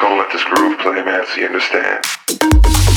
[0.00, 2.89] gonna let this groove play, man, so you understand.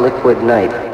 [0.00, 0.89] Liquid night.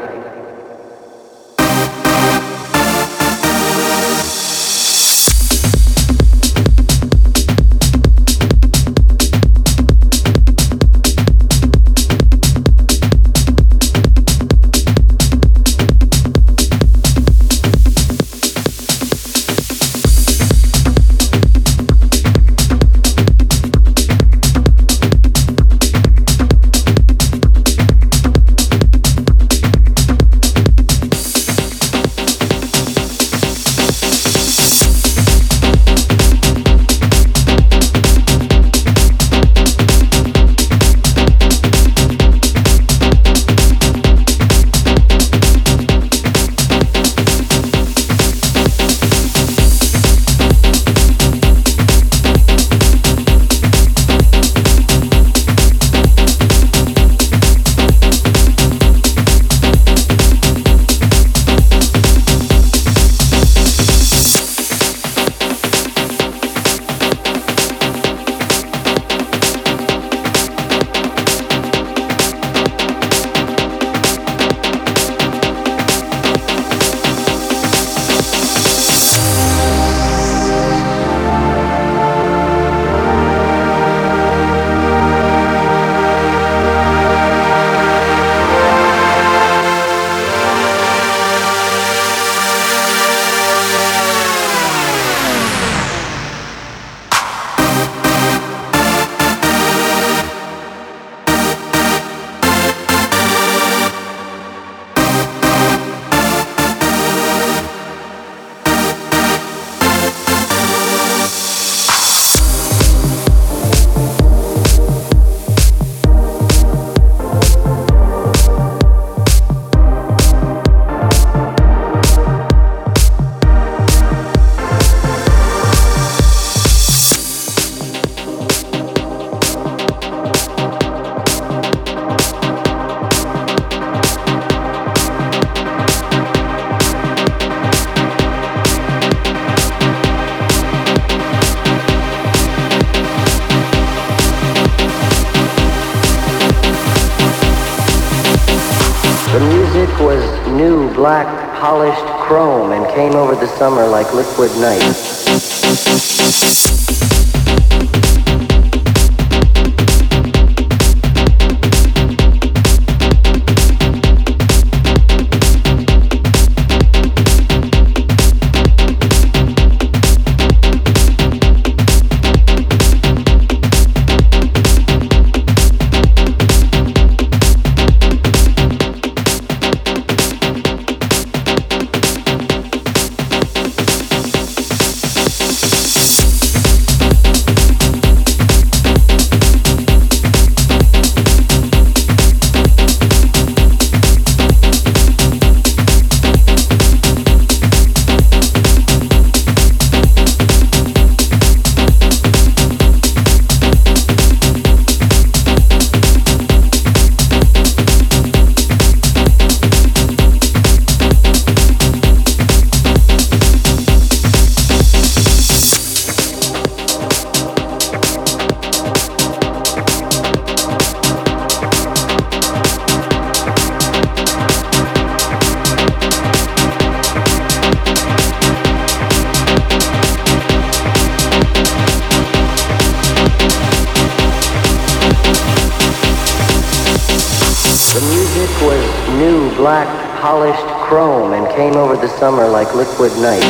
[239.17, 239.87] New black
[240.21, 243.43] polished chrome and came over the summer like liquid night.